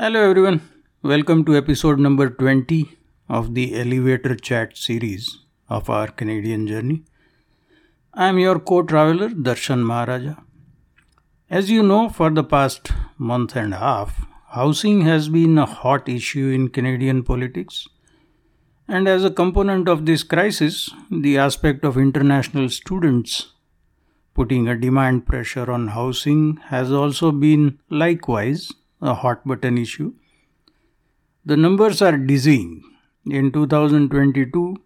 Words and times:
Hello, 0.00 0.20
everyone. 0.30 0.60
Welcome 1.02 1.44
to 1.46 1.56
episode 1.56 1.98
number 1.98 2.30
20 2.30 2.88
of 3.28 3.54
the 3.54 3.74
Elevator 3.74 4.36
Chat 4.36 4.76
series 4.76 5.40
of 5.68 5.90
our 5.90 6.06
Canadian 6.06 6.68
journey. 6.68 7.02
I 8.14 8.28
am 8.28 8.38
your 8.38 8.60
co 8.60 8.84
traveler, 8.84 9.30
Darshan 9.30 9.82
Maharaja. 9.82 10.36
As 11.50 11.68
you 11.68 11.82
know, 11.82 12.08
for 12.10 12.30
the 12.30 12.44
past 12.44 12.92
month 13.18 13.56
and 13.56 13.74
a 13.74 13.78
half, 13.78 14.24
housing 14.50 15.00
has 15.00 15.28
been 15.28 15.58
a 15.58 15.66
hot 15.66 16.08
issue 16.08 16.46
in 16.46 16.68
Canadian 16.68 17.24
politics. 17.24 17.88
And 18.86 19.08
as 19.08 19.24
a 19.24 19.32
component 19.42 19.88
of 19.88 20.06
this 20.06 20.22
crisis, 20.22 20.90
the 21.10 21.38
aspect 21.38 21.84
of 21.84 21.98
international 21.98 22.68
students 22.68 23.54
putting 24.32 24.68
a 24.68 24.78
demand 24.78 25.26
pressure 25.26 25.68
on 25.68 25.88
housing 25.88 26.58
has 26.74 26.92
also 26.92 27.32
been 27.32 27.80
likewise 27.90 28.70
a 29.00 29.14
hot 29.14 29.46
button 29.46 29.78
issue. 29.78 30.14
The 31.44 31.56
numbers 31.56 32.02
are 32.02 32.16
dizzying. 32.16 32.82
In 33.26 33.52
2022, 33.52 34.76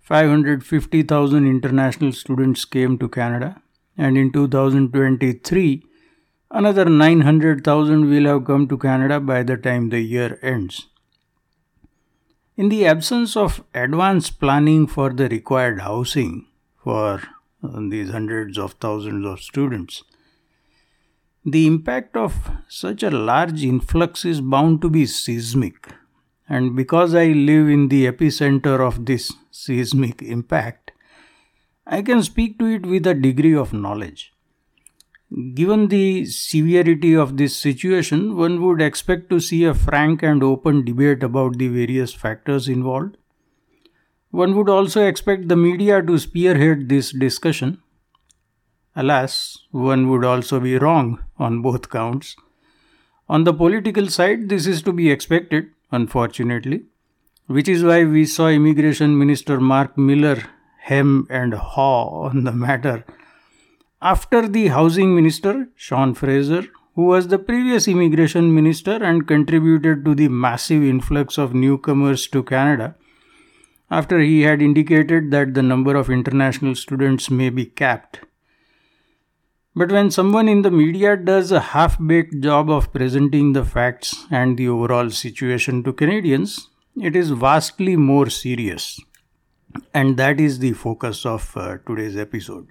550,000 0.00 1.46
international 1.46 2.12
students 2.12 2.64
came 2.64 2.98
to 2.98 3.08
Canada, 3.08 3.60
and 3.96 4.16
in 4.16 4.32
2023, 4.32 5.84
another 6.50 6.86
900,000 6.86 8.08
will 8.08 8.24
have 8.24 8.44
come 8.46 8.66
to 8.68 8.78
Canada 8.78 9.20
by 9.20 9.42
the 9.42 9.56
time 9.56 9.90
the 9.90 10.00
year 10.00 10.38
ends. 10.42 10.88
In 12.56 12.68
the 12.68 12.86
absence 12.86 13.36
of 13.36 13.62
advanced 13.74 14.40
planning 14.40 14.86
for 14.86 15.10
the 15.10 15.28
required 15.28 15.82
housing 15.82 16.46
for 16.82 17.22
uh, 17.62 17.80
these 17.88 18.10
hundreds 18.10 18.58
of 18.58 18.72
thousands 18.74 19.26
of 19.26 19.40
students, 19.40 20.02
the 21.50 21.66
impact 21.66 22.16
of 22.16 22.50
such 22.68 23.02
a 23.02 23.10
large 23.10 23.62
influx 23.64 24.24
is 24.24 24.40
bound 24.40 24.80
to 24.82 24.90
be 24.90 25.06
seismic. 25.06 25.88
And 26.48 26.74
because 26.74 27.14
I 27.14 27.26
live 27.26 27.68
in 27.68 27.88
the 27.88 28.06
epicenter 28.06 28.80
of 28.80 29.04
this 29.06 29.32
seismic 29.50 30.22
impact, 30.22 30.92
I 31.86 32.02
can 32.02 32.22
speak 32.22 32.58
to 32.58 32.66
it 32.66 32.86
with 32.86 33.06
a 33.06 33.14
degree 33.14 33.54
of 33.54 33.72
knowledge. 33.72 34.32
Given 35.54 35.88
the 35.88 36.24
severity 36.24 37.14
of 37.14 37.36
this 37.36 37.54
situation, 37.54 38.36
one 38.36 38.62
would 38.62 38.80
expect 38.80 39.28
to 39.30 39.40
see 39.40 39.64
a 39.64 39.74
frank 39.74 40.22
and 40.22 40.42
open 40.42 40.84
debate 40.86 41.22
about 41.22 41.58
the 41.58 41.68
various 41.68 42.14
factors 42.14 42.66
involved. 42.66 43.18
One 44.30 44.56
would 44.56 44.70
also 44.70 45.06
expect 45.06 45.48
the 45.48 45.56
media 45.56 46.02
to 46.02 46.18
spearhead 46.18 46.88
this 46.88 47.12
discussion. 47.12 47.82
Alas, 48.96 49.58
one 49.70 50.08
would 50.08 50.24
also 50.24 50.60
be 50.60 50.78
wrong 50.78 51.24
on 51.38 51.62
both 51.62 51.90
counts. 51.90 52.36
On 53.28 53.44
the 53.44 53.54
political 53.54 54.08
side, 54.08 54.48
this 54.48 54.66
is 54.66 54.82
to 54.82 54.92
be 54.92 55.10
expected, 55.10 55.70
unfortunately, 55.92 56.84
which 57.46 57.68
is 57.68 57.84
why 57.84 58.04
we 58.04 58.24
saw 58.24 58.48
Immigration 58.48 59.18
Minister 59.18 59.60
Mark 59.60 59.96
Miller 59.96 60.42
hem 60.78 61.26
and 61.30 61.54
haw 61.54 62.28
on 62.28 62.44
the 62.44 62.52
matter 62.52 63.04
after 64.00 64.46
the 64.46 64.68
housing 64.68 65.12
minister, 65.12 65.68
Sean 65.74 66.14
Fraser, 66.14 66.68
who 66.94 67.02
was 67.02 67.28
the 67.28 67.38
previous 67.38 67.88
immigration 67.88 68.54
minister 68.54 69.02
and 69.02 69.26
contributed 69.26 70.04
to 70.04 70.14
the 70.14 70.28
massive 70.28 70.84
influx 70.84 71.36
of 71.36 71.52
newcomers 71.52 72.28
to 72.28 72.44
Canada, 72.44 72.94
after 73.90 74.20
he 74.20 74.42
had 74.42 74.62
indicated 74.62 75.32
that 75.32 75.54
the 75.54 75.62
number 75.62 75.96
of 75.96 76.10
international 76.10 76.76
students 76.76 77.28
may 77.28 77.50
be 77.50 77.66
capped. 77.66 78.20
But 79.78 79.92
when 79.92 80.10
someone 80.10 80.48
in 80.48 80.62
the 80.62 80.72
media 80.72 81.16
does 81.16 81.52
a 81.52 81.60
half 81.60 81.98
baked 82.04 82.40
job 82.40 82.68
of 82.68 82.92
presenting 82.92 83.52
the 83.52 83.64
facts 83.64 84.26
and 84.28 84.58
the 84.58 84.68
overall 84.68 85.08
situation 85.08 85.84
to 85.84 85.92
Canadians, 85.92 86.68
it 87.00 87.14
is 87.14 87.30
vastly 87.30 87.94
more 87.94 88.28
serious. 88.28 89.00
And 89.94 90.16
that 90.16 90.40
is 90.40 90.58
the 90.58 90.72
focus 90.72 91.24
of 91.24 91.56
uh, 91.56 91.76
today's 91.86 92.16
episode. 92.16 92.66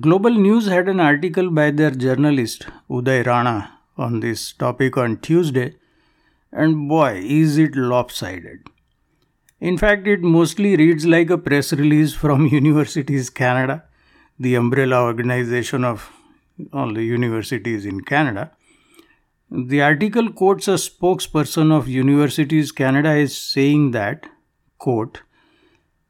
Global 0.00 0.30
News 0.30 0.66
had 0.66 0.88
an 0.88 0.98
article 0.98 1.50
by 1.50 1.72
their 1.72 1.90
journalist 1.90 2.66
Uday 2.88 3.26
Rana 3.26 3.78
on 3.98 4.20
this 4.20 4.54
topic 4.54 4.96
on 4.96 5.18
Tuesday, 5.18 5.74
and 6.52 6.88
boy, 6.88 7.20
is 7.22 7.58
it 7.58 7.76
lopsided. 7.76 8.70
In 9.60 9.76
fact, 9.76 10.06
it 10.06 10.22
mostly 10.22 10.74
reads 10.74 11.04
like 11.04 11.28
a 11.28 11.36
press 11.36 11.74
release 11.74 12.14
from 12.14 12.46
Universities 12.60 13.28
Canada, 13.28 13.84
the 14.38 14.54
umbrella 14.54 15.02
organization 15.02 15.84
of 15.84 16.10
all 16.72 16.92
the 16.92 17.04
universities 17.04 17.84
in 17.84 18.00
Canada. 18.02 18.52
The 19.50 19.82
article 19.82 20.32
quotes 20.32 20.68
a 20.68 20.74
spokesperson 20.74 21.70
of 21.70 21.88
Universities 21.88 22.72
Canada 22.72 23.10
as 23.10 23.36
saying 23.36 23.92
that, 23.92 24.26
quote, 24.78 25.22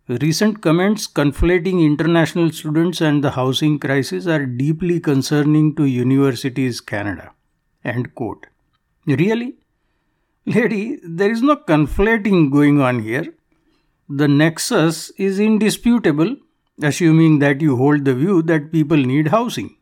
Recent 0.08 0.62
comments 0.62 1.08
conflating 1.08 1.84
international 1.84 2.52
students 2.52 3.00
and 3.00 3.24
the 3.24 3.32
housing 3.32 3.80
crisis 3.80 4.28
are 4.28 4.46
deeply 4.46 5.00
concerning 5.00 5.74
to 5.74 5.84
Universities 5.84 6.80
Canada. 6.80 7.32
End 7.84 8.14
quote. 8.14 8.46
Really? 9.04 9.56
Lady, 10.44 11.00
there 11.02 11.32
is 11.32 11.42
no 11.42 11.56
conflating 11.56 12.52
going 12.52 12.80
on 12.80 13.02
here. 13.02 13.34
The 14.08 14.28
nexus 14.28 15.10
is 15.18 15.40
indisputable, 15.40 16.36
assuming 16.82 17.38
that 17.40 17.60
you 17.60 17.76
hold 17.76 18.04
the 18.04 18.14
view 18.14 18.42
that 18.42 18.72
people 18.72 18.96
need 18.96 19.28
housing. 19.28 19.76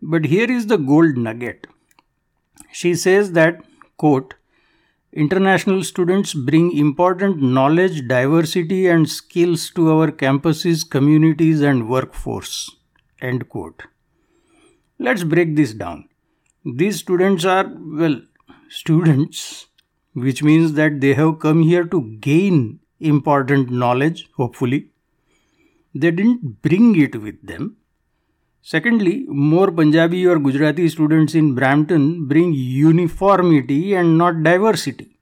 But 0.00 0.26
here 0.26 0.50
is 0.50 0.66
the 0.66 0.78
gold 0.78 1.16
nugget. 1.16 1.66
She 2.72 2.94
says 2.94 3.32
that, 3.32 3.62
quote, 3.96 4.34
International 5.14 5.84
students 5.84 6.32
bring 6.32 6.74
important 6.76 7.42
knowledge, 7.42 8.08
diversity, 8.08 8.86
and 8.86 9.06
skills 9.06 9.70
to 9.72 9.90
our 9.90 10.10
campuses, 10.10 10.88
communities, 10.88 11.60
and 11.60 11.86
workforce. 11.86 12.70
End 13.20 13.46
quote. 13.50 13.82
Let's 14.98 15.22
break 15.22 15.54
this 15.54 15.74
down. 15.74 16.08
These 16.64 17.00
students 17.00 17.44
are, 17.44 17.70
well, 17.76 18.22
students, 18.70 19.66
which 20.14 20.42
means 20.42 20.72
that 20.74 21.02
they 21.02 21.12
have 21.12 21.40
come 21.40 21.62
here 21.62 21.84
to 21.84 22.16
gain 22.20 22.80
important 22.98 23.70
knowledge, 23.70 24.30
hopefully. 24.36 24.91
They 25.94 26.10
didn't 26.10 26.62
bring 26.62 26.98
it 27.00 27.16
with 27.20 27.46
them. 27.46 27.76
Secondly, 28.62 29.26
more 29.28 29.70
Punjabi 29.70 30.26
or 30.26 30.38
Gujarati 30.38 30.88
students 30.88 31.34
in 31.34 31.54
Brampton 31.54 32.26
bring 32.26 32.52
uniformity 32.54 33.94
and 33.94 34.16
not 34.16 34.42
diversity. 34.42 35.18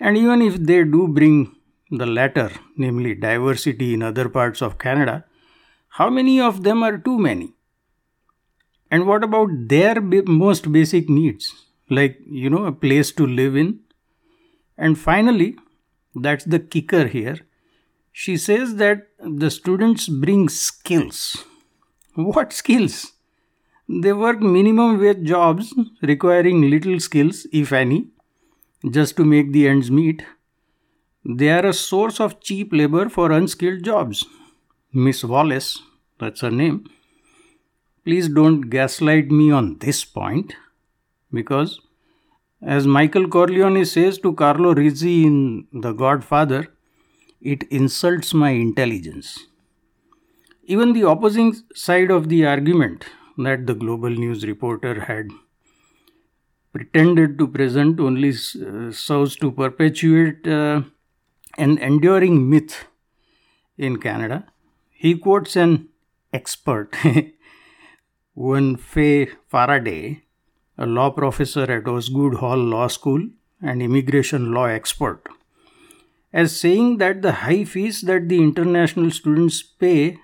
And 0.00 0.16
even 0.16 0.42
if 0.42 0.56
they 0.56 0.82
do 0.84 1.06
bring 1.08 1.54
the 1.90 2.06
latter, 2.06 2.50
namely 2.76 3.14
diversity 3.14 3.94
in 3.94 4.02
other 4.02 4.28
parts 4.28 4.62
of 4.62 4.78
Canada, 4.78 5.24
how 5.88 6.10
many 6.10 6.40
of 6.40 6.62
them 6.62 6.82
are 6.82 6.98
too 6.98 7.18
many? 7.18 7.52
And 8.90 9.06
what 9.06 9.22
about 9.22 9.48
their 9.68 10.00
most 10.00 10.72
basic 10.72 11.08
needs, 11.08 11.52
like, 11.90 12.18
you 12.28 12.48
know, 12.48 12.64
a 12.64 12.72
place 12.72 13.12
to 13.12 13.26
live 13.26 13.56
in? 13.56 13.80
And 14.76 14.98
finally, 14.98 15.56
that's 16.14 16.44
the 16.44 16.58
kicker 16.58 17.06
here. 17.06 17.38
She 18.16 18.36
says 18.36 18.76
that 18.76 19.08
the 19.18 19.50
students 19.50 20.08
bring 20.08 20.48
skills 20.48 21.44
what 22.14 22.52
skills? 22.52 23.12
They 23.88 24.12
work 24.12 24.40
minimum 24.40 25.00
wage 25.00 25.24
jobs 25.24 25.74
requiring 26.00 26.70
little 26.70 27.00
skills, 27.00 27.44
if 27.52 27.72
any, 27.72 28.06
just 28.88 29.16
to 29.16 29.24
make 29.24 29.52
the 29.52 29.66
ends 29.66 29.90
meet. 29.90 30.22
They 31.24 31.50
are 31.50 31.66
a 31.66 31.72
source 31.72 32.20
of 32.20 32.40
cheap 32.40 32.72
labor 32.72 33.08
for 33.08 33.32
unskilled 33.32 33.82
jobs. 33.82 34.24
Miss 34.92 35.24
Wallace, 35.24 35.82
that's 36.20 36.42
her 36.42 36.52
name. 36.52 36.88
Please 38.04 38.28
don't 38.28 38.70
gaslight 38.70 39.30
me 39.30 39.50
on 39.50 39.78
this 39.78 40.04
point 40.04 40.54
because, 41.32 41.80
as 42.62 42.86
Michael 42.86 43.26
Corleone 43.26 43.84
says 43.84 44.18
to 44.18 44.34
Carlo 44.34 44.72
Rizzi 44.72 45.26
in 45.26 45.66
The 45.72 45.92
Godfather, 45.92 46.68
it 47.44 47.62
insults 47.64 48.32
my 48.32 48.50
intelligence. 48.50 49.38
Even 50.64 50.94
the 50.94 51.06
opposing 51.08 51.54
side 51.74 52.10
of 52.10 52.28
the 52.28 52.46
argument 52.46 53.04
that 53.36 53.66
the 53.66 53.74
global 53.74 54.08
news 54.10 54.46
reporter 54.46 55.00
had 55.00 55.28
pretended 56.72 57.38
to 57.38 57.46
present 57.46 58.00
only 58.00 58.30
uh, 58.30 58.90
serves 58.90 59.36
to 59.36 59.52
perpetuate 59.52 60.48
uh, 60.48 60.82
an 61.58 61.78
enduring 61.78 62.48
myth 62.48 62.86
in 63.76 63.98
Canada. 63.98 64.46
He 64.90 65.16
quotes 65.16 65.54
an 65.54 65.88
expert, 66.32 66.96
one 68.34 68.76
Faye 68.76 69.28
Faraday, 69.48 70.22
a 70.78 70.86
law 70.86 71.10
professor 71.10 71.70
at 71.70 71.86
Osgoode 71.86 72.36
Hall 72.36 72.56
Law 72.56 72.88
School 72.88 73.28
and 73.62 73.82
immigration 73.82 74.52
law 74.52 74.64
expert, 74.64 75.28
as 76.42 76.60
saying 76.60 76.98
that 76.98 77.22
the 77.22 77.32
high 77.46 77.64
fees 77.72 78.00
that 78.10 78.28
the 78.28 78.38
international 78.42 79.10
students 79.10 79.62
pay 79.62 80.18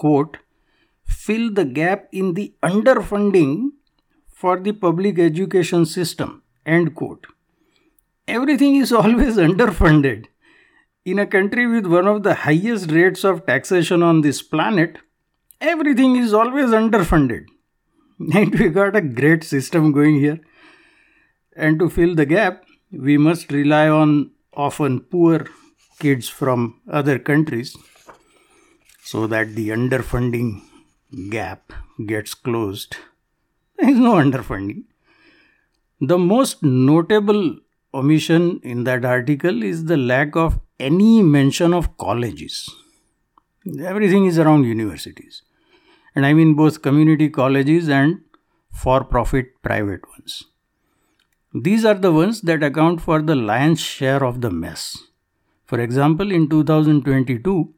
quote, 0.00 0.36
fill 1.04 1.52
the 1.58 1.64
gap 1.64 2.08
in 2.12 2.34
the 2.34 2.54
underfunding 2.62 3.70
for 4.30 4.58
the 4.58 4.72
public 4.72 5.18
education 5.18 5.86
system, 5.86 6.42
End 6.64 6.94
quote. 6.94 7.26
Everything 8.28 8.76
is 8.76 8.92
always 9.02 9.36
underfunded. 9.36 10.26
In 11.04 11.18
a 11.18 11.26
country 11.26 11.66
with 11.66 11.86
one 11.86 12.06
of 12.06 12.22
the 12.22 12.34
highest 12.34 12.90
rates 12.90 13.24
of 13.24 13.46
taxation 13.46 14.02
on 14.02 14.20
this 14.20 14.42
planet, 14.42 14.98
everything 15.60 16.16
is 16.16 16.34
always 16.34 16.76
underfunded. 16.82 17.46
And 18.34 18.58
we 18.58 18.68
got 18.68 18.94
a 18.96 19.00
great 19.00 19.44
system 19.44 19.92
going 19.92 20.20
here. 20.20 20.40
And 21.56 21.78
to 21.78 21.88
fill 21.88 22.14
the 22.14 22.26
gap, 22.26 22.64
we 22.92 23.16
must 23.16 23.50
rely 23.50 23.88
on 23.88 24.30
often 24.54 25.00
poor 25.00 25.46
kids 25.98 26.28
from 26.28 26.80
other 26.90 27.18
countries 27.18 27.76
so 29.02 29.26
that 29.26 29.54
the 29.54 29.68
underfunding 29.70 30.62
gap 31.30 31.72
gets 32.06 32.34
closed. 32.34 32.96
There 33.78 33.90
is 33.90 33.98
no 33.98 34.14
underfunding. 34.14 34.84
The 36.00 36.18
most 36.18 36.62
notable 36.62 37.58
omission 37.92 38.60
in 38.62 38.84
that 38.84 39.04
article 39.04 39.62
is 39.62 39.84
the 39.86 39.96
lack 39.96 40.36
of 40.36 40.60
any 40.78 41.22
mention 41.22 41.74
of 41.74 41.96
colleges. 41.96 42.68
Everything 43.80 44.26
is 44.26 44.38
around 44.38 44.64
universities. 44.64 45.42
And 46.14 46.24
I 46.24 46.32
mean 46.32 46.54
both 46.54 46.82
community 46.82 47.28
colleges 47.28 47.88
and 47.88 48.20
for 48.72 49.04
profit 49.04 49.60
private 49.62 50.08
ones. 50.08 50.44
These 51.52 51.84
are 51.84 51.94
the 51.94 52.12
ones 52.12 52.42
that 52.42 52.62
account 52.62 53.00
for 53.00 53.20
the 53.20 53.34
lion's 53.34 53.80
share 53.80 54.24
of 54.24 54.40
the 54.40 54.52
mess. 54.52 54.96
For 55.66 55.80
example, 55.80 56.30
in 56.30 56.48
2022, 56.48 57.74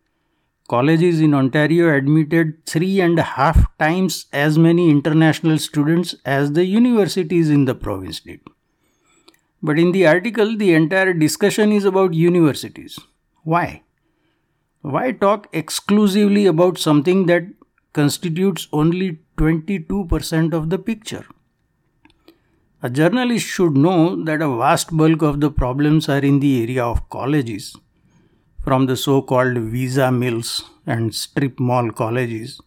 colleges 0.68 1.20
in 1.22 1.32
Ontario 1.32 1.94
admitted 1.94 2.66
three 2.66 3.00
and 3.00 3.18
a 3.18 3.22
half 3.22 3.66
times 3.78 4.26
as 4.30 4.58
many 4.58 4.90
international 4.90 5.56
students 5.56 6.14
as 6.26 6.52
the 6.52 6.66
universities 6.66 7.48
in 7.48 7.64
the 7.64 7.74
province 7.74 8.20
did. 8.20 8.40
But 9.62 9.78
in 9.78 9.92
the 9.92 10.06
article, 10.06 10.54
the 10.54 10.74
entire 10.74 11.14
discussion 11.14 11.72
is 11.72 11.86
about 11.86 12.12
universities. 12.12 12.98
Why? 13.42 13.84
Why 14.82 15.12
talk 15.12 15.48
exclusively 15.52 16.44
about 16.44 16.76
something 16.76 17.24
that 17.26 17.44
constitutes 17.94 18.68
only 18.70 19.20
22% 19.38 20.52
of 20.52 20.68
the 20.68 20.78
picture? 20.78 21.24
A 22.84 22.90
journalist 22.90 23.46
should 23.46 23.76
know 23.76 24.24
that 24.24 24.42
a 24.42 24.56
vast 24.56 24.96
bulk 24.96 25.22
of 25.22 25.40
the 25.40 25.52
problems 25.52 26.08
are 26.08 26.18
in 26.18 26.40
the 26.40 26.62
area 26.62 26.84
of 26.84 27.08
colleges, 27.10 27.76
from 28.60 28.86
the 28.86 28.96
so 28.96 29.22
called 29.22 29.56
visa 29.56 30.10
mills 30.10 30.64
and 30.84 31.14
strip 31.14 31.60
mall 31.60 31.92
colleges 31.92 32.60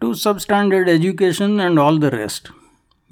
to 0.00 0.08
substandard 0.22 0.88
education 0.88 1.60
and 1.60 1.78
all 1.78 1.96
the 1.96 2.10
rest. 2.10 2.50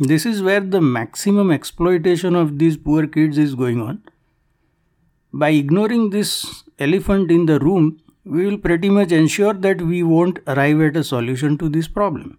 This 0.01 0.27
is 0.27 0.43
where 0.43 0.59
the 0.59 0.81
maximum 0.81 1.53
exploitation 1.53 2.35
of 2.35 2.59
these 2.59 2.77
poor 2.77 3.07
kids 3.07 3.39
is 3.39 3.55
going 3.55 3.81
on. 3.81 4.03
By 5.33 5.51
ignoring 5.51 6.11
this 6.11 6.65
elephant 6.81 7.31
in 7.31 7.47
the 7.47 7.61
room, 7.61 8.01
we 8.25 8.45
will 8.45 8.59
pretty 8.59 8.91
much 8.91 9.13
ensure 9.13 9.55
that 9.55 9.83
we 9.83 10.03
won't 10.03 10.41
arrive 10.49 10.81
at 10.81 10.97
a 10.97 11.05
solution 11.05 11.57
to 11.59 11.69
this 11.69 11.87
problem. 11.87 12.39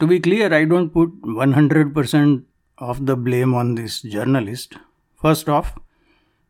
To 0.00 0.06
be 0.06 0.20
clear, 0.20 0.52
I 0.52 0.66
don't 0.66 0.90
put 0.90 1.22
100% 1.22 2.44
of 2.80 3.06
the 3.06 3.16
blame 3.16 3.54
on 3.54 3.74
this 3.74 4.00
journalist. 4.00 4.76
First 5.20 5.48
off, 5.48 5.78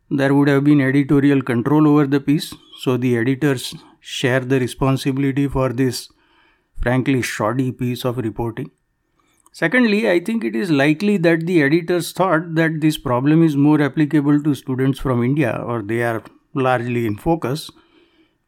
there 0.09 0.33
would 0.33 0.47
have 0.47 0.63
been 0.63 0.81
editorial 0.81 1.41
control 1.41 1.87
over 1.87 2.07
the 2.07 2.19
piece, 2.19 2.53
so 2.79 2.97
the 2.97 3.17
editors 3.17 3.75
share 3.99 4.39
the 4.39 4.59
responsibility 4.59 5.47
for 5.47 5.69
this 5.69 6.09
frankly 6.81 7.21
shoddy 7.21 7.71
piece 7.71 8.03
of 8.05 8.17
reporting. 8.17 8.71
Secondly, 9.53 10.09
I 10.09 10.19
think 10.21 10.45
it 10.45 10.55
is 10.55 10.71
likely 10.71 11.17
that 11.17 11.45
the 11.45 11.61
editors 11.61 12.13
thought 12.13 12.55
that 12.55 12.79
this 12.79 12.97
problem 12.97 13.43
is 13.43 13.57
more 13.57 13.81
applicable 13.81 14.41
to 14.43 14.55
students 14.55 14.99
from 14.99 15.23
India 15.23 15.61
or 15.65 15.81
they 15.81 16.01
are 16.03 16.23
largely 16.53 17.05
in 17.05 17.17
focus, 17.17 17.69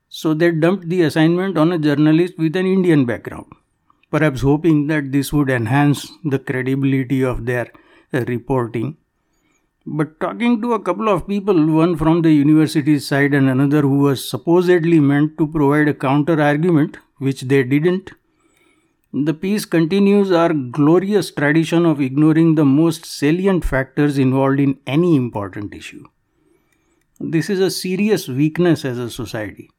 so 0.08 0.34
they 0.34 0.52
dumped 0.52 0.88
the 0.88 1.02
assignment 1.02 1.58
on 1.58 1.74
a 1.74 1.78
journalist 1.78 2.38
with 2.38 2.56
an 2.56 2.66
Indian 2.66 3.06
background 3.06 3.48
perhaps 4.14 4.42
hoping 4.42 4.88
that 4.88 5.12
this 5.12 5.34
would 5.34 5.50
enhance 5.50 6.02
the 6.24 6.38
credibility 6.38 7.22
of 7.24 7.46
their 7.46 7.68
uh, 8.14 8.24
reporting. 8.28 8.96
But 9.86 10.20
talking 10.20 10.62
to 10.62 10.74
a 10.74 10.80
couple 10.80 11.10
of 11.10 11.28
people, 11.28 11.66
one 11.76 11.98
from 11.98 12.22
the 12.22 12.32
university 12.32 13.00
side 13.00 13.34
and 13.34 13.50
another 13.50 13.82
who 13.82 13.98
was 14.00 14.30
supposedly 14.30 15.00
meant 15.00 15.38
to 15.40 15.48
provide 15.48 15.88
a 15.90 15.94
counter 15.94 16.40
argument, 16.42 17.00
which 17.18 17.42
they 17.42 17.64
didn't, 17.64 18.12
the 19.14 19.34
piece 19.34 19.66
continues 19.66 20.32
our 20.32 20.54
glorious 20.54 21.32
tradition 21.32 21.86
of 21.86 22.00
ignoring 22.00 22.56
the 22.56 22.66
most 22.66 23.06
salient 23.06 23.66
factors 23.66 24.18
involved 24.18 24.60
in 24.60 24.78
any 24.88 25.16
important 25.16 25.74
issue. 25.74 26.04
This 27.20 27.50
is 27.50 27.60
a 27.60 27.72
serious 27.72 28.28
weakness 28.28 28.86
as 28.86 28.98
a 28.98 29.10
society. 29.10 29.70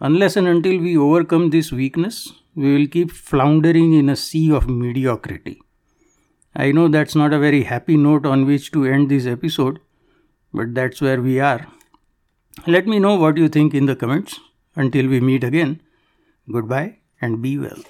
Unless 0.00 0.36
and 0.36 0.46
until 0.46 0.78
we 0.78 0.96
overcome 0.96 1.50
this 1.50 1.72
weakness, 1.72 2.32
we 2.58 2.74
will 2.74 2.88
keep 2.88 3.10
floundering 3.12 3.92
in 3.92 4.08
a 4.08 4.16
sea 4.16 4.50
of 4.58 4.68
mediocrity. 4.68 5.60
I 6.56 6.72
know 6.72 6.88
that's 6.88 7.14
not 7.14 7.32
a 7.32 7.38
very 7.38 7.62
happy 7.62 7.96
note 7.96 8.26
on 8.26 8.46
which 8.46 8.72
to 8.72 8.84
end 8.84 9.08
this 9.08 9.26
episode, 9.26 9.78
but 10.52 10.74
that's 10.74 11.00
where 11.00 11.20
we 11.22 11.38
are. 11.38 11.66
Let 12.66 12.88
me 12.88 12.98
know 12.98 13.14
what 13.14 13.36
you 13.36 13.48
think 13.48 13.74
in 13.74 13.86
the 13.86 13.94
comments. 13.94 14.40
Until 14.74 15.06
we 15.08 15.20
meet 15.20 15.44
again, 15.44 15.80
goodbye 16.50 16.98
and 17.20 17.40
be 17.42 17.58
well. 17.58 17.88